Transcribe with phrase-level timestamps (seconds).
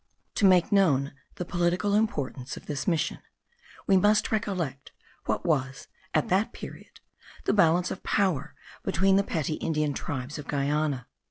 [0.33, 3.19] To make known the political importance of this Mission,
[3.85, 4.91] we must recollect
[5.25, 7.01] what was at that period
[7.45, 11.05] the balance of power between the petty Indian tribes of Guiana.